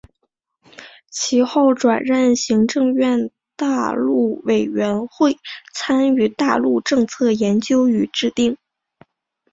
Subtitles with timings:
[1.11, 5.37] 其后转任行政院大陆委员会
[5.75, 8.57] 参与大陆政策研究与制定。